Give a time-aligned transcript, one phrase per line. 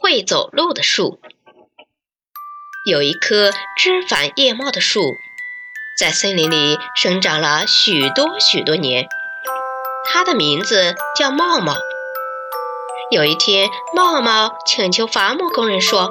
[0.00, 1.20] 会走路的树。
[2.90, 5.00] 有一棵枝繁叶茂的树，
[5.98, 9.08] 在森林里生长了许多许多年。
[10.06, 11.74] 它的名字叫茂茂。
[13.10, 16.10] 有一天，茂茂请求伐木工人说：“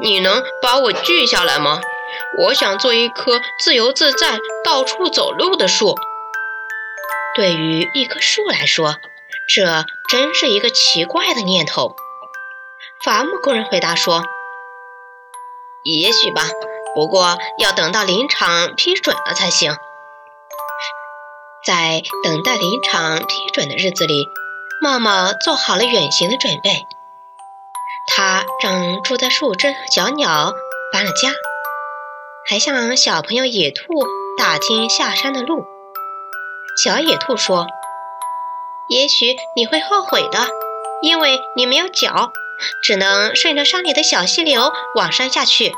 [0.00, 1.80] 你能把我锯下来吗？
[2.38, 5.94] 我想做一棵自由自在、到处走路的树。”
[7.36, 8.96] 对于一棵树来说，
[9.48, 11.96] 这真是一个奇怪的念头。
[13.04, 14.22] 伐木工人回答说
[15.84, 16.40] ：“也许吧，
[16.94, 19.76] 不过要等到林场批准了才行。”
[21.66, 24.26] 在等待林场批准的日子里，
[24.80, 26.86] 茂茂做好了远行的准备。
[28.08, 30.54] 他让住在树枝小鸟
[30.90, 31.28] 搬了家，
[32.48, 33.84] 还向小朋友野兔
[34.38, 35.66] 打听下山的路。
[36.82, 37.66] 小野兔说
[38.88, 40.46] ：“也许你会后悔的，
[41.02, 42.30] 因为你没有脚，
[42.82, 45.72] 只能顺着山里的小溪流往山下去。”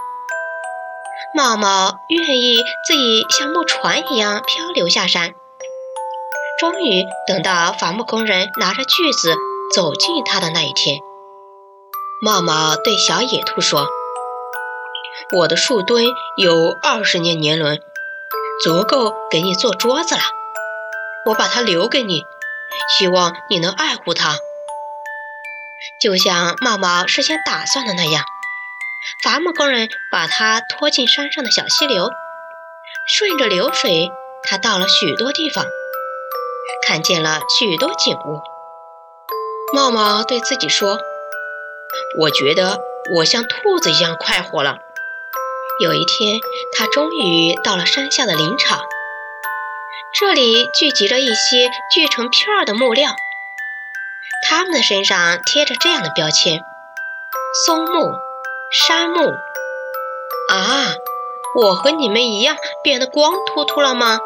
[1.35, 2.57] 茂茂愿意
[2.87, 5.35] 自己像木船一样漂流下山。
[6.59, 9.35] 终于等到伐木工人拿着锯子
[9.75, 10.99] 走近他的那一天，
[12.23, 13.87] 茂茂对小野兔说
[15.37, 16.07] ：“我的树墩
[16.39, 17.79] 有二十年年轮，
[18.65, 20.23] 足够给你做桌子了。”
[21.27, 22.23] 我把它留给你，
[22.97, 24.39] 希望你能爱护它，
[26.07, 28.25] 就像茂茂事先打算的那样。
[29.25, 32.13] 伐木工人把它拖进山上的小溪流，
[33.09, 34.13] 顺着流水，
[34.45, 35.65] 他到了许多地方，
[36.87, 38.41] 看见了许多景物。
[39.75, 41.01] 茂茂对自己说
[42.21, 42.79] ：“我觉得
[43.17, 44.79] 我像兔子一样快活了。”
[45.83, 46.39] 有一天，
[46.73, 48.81] 他终于到了山下的林场。
[50.15, 53.11] 这里聚集着一些锯成片儿的木料，
[54.43, 56.61] 他们的身上贴着这样的标签：
[57.65, 58.13] 松木、
[58.71, 59.29] 杉木。
[60.51, 60.95] 啊，
[61.61, 64.21] 我和你们一样变得光秃秃了吗？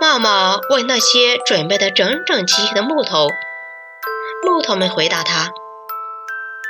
[0.00, 3.28] 茂茂问那些准备的整整齐齐的木头。
[4.44, 5.52] 木头们回答他：“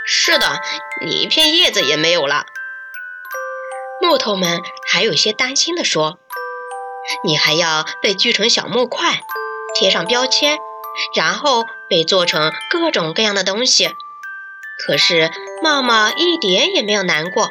[0.06, 0.60] 是的，
[1.04, 2.44] 你一片叶子也没有了。”
[4.00, 6.18] 木头们还有些担心地说。
[7.24, 9.22] 你还要被锯成小木块，
[9.74, 10.58] 贴上标签，
[11.14, 13.94] 然后被做成各种各样的东西。
[14.86, 15.30] 可是
[15.62, 17.50] 茂茂一点也没有难过。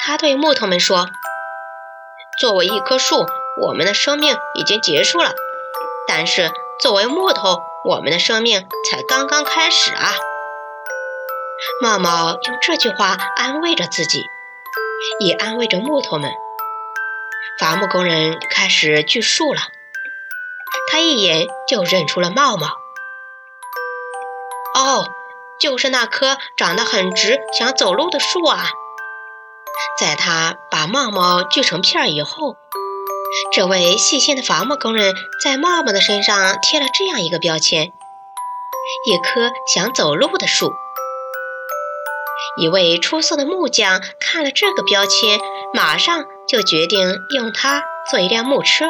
[0.00, 1.08] 他对木头们说
[2.40, 3.26] ：“作为一棵树，
[3.60, 5.30] 我们的生命已经结束了；
[6.08, 6.50] 但是
[6.80, 10.14] 作为木头，我们的生命才刚刚开始啊！”
[11.82, 14.24] 茂茂用这句话安慰着自己，
[15.20, 16.32] 也安慰着木头们。
[17.58, 19.60] 伐木工人开始锯树了，
[20.90, 22.68] 他一眼就认出了茂茂。
[24.82, 25.08] 哦，
[25.60, 28.70] 就是那棵长得很直、想走路的树啊！
[29.98, 32.56] 在他把茂茂锯成片以后，
[33.52, 35.14] 这位细心的伐木工人
[35.44, 37.92] 在茂茂的身上贴了这样一个标签：
[39.06, 40.72] 一棵想走路的树。
[42.60, 45.38] 一位出色的木匠看了这个标签，
[45.74, 46.24] 马上。
[46.48, 48.86] 就决定用它做一辆木车。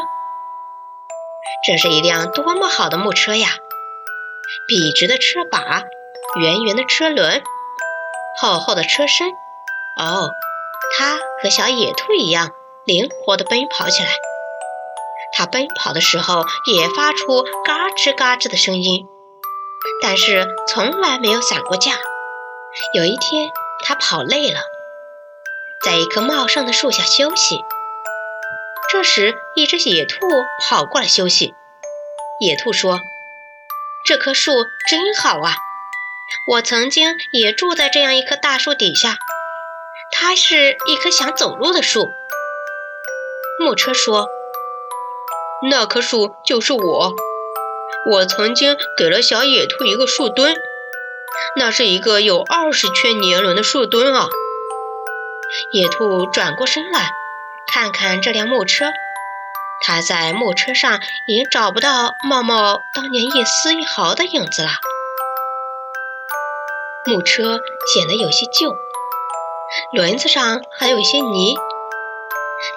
[1.67, 3.51] 这是一辆多么好的木车呀！
[4.67, 5.85] 笔直的车把，
[6.41, 7.43] 圆圆的车轮，
[8.41, 9.29] 厚厚的车身。
[9.97, 10.31] 哦，
[10.97, 12.53] 它和小野兔一样
[12.85, 14.09] 灵活地奔跑起来。
[15.33, 19.07] 它奔跑的时候也发出嘎吱嘎吱的声音，
[20.03, 21.93] 但是从来没有散过架。
[22.95, 23.51] 有一天，
[23.85, 24.61] 它跑累了。
[25.85, 27.61] 在一棵茂盛的树下休息。
[28.91, 30.27] 这时，一只野兔
[30.69, 31.55] 跑过来休息。
[32.41, 32.99] 野兔说
[34.05, 34.53] ：“这棵树
[34.89, 35.55] 真好啊！
[36.47, 39.17] 我曾经也住在这样一棵大树底下。
[40.13, 42.11] 它是一棵想走路的树。”
[43.61, 44.29] 木车说
[45.71, 47.15] ：“那棵树就是我。
[48.11, 50.57] 我曾经给了小野兔一个树墩，
[51.57, 54.29] 那是一个有二十圈年轮的树墩啊。”
[55.73, 57.11] 野兔转过身来，
[57.73, 58.91] 看看这辆木车。
[59.83, 64.71] 他在木车上已经找不到茂茂当年一丝一毫的影子了。
[67.07, 67.61] 木车
[67.95, 68.75] 显得有些旧，
[69.95, 71.57] 轮子上还有一些泥。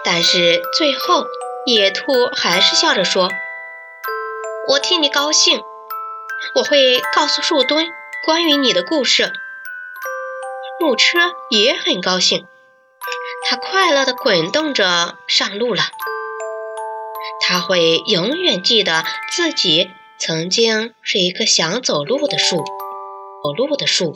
[0.06, 1.26] 但是最后，
[1.66, 3.30] 野兔还是笑着说
[4.70, 5.62] ：“我替你高兴，
[6.56, 7.86] 我会告诉树墩
[8.26, 9.34] 关于你的故事。”
[10.80, 12.48] 木车也很高兴。
[13.46, 15.84] 它快乐地滚动着上路了。
[17.54, 22.64] 他会永远记得自己曾经是一棵想走路的树，
[23.44, 24.12] 走路的树。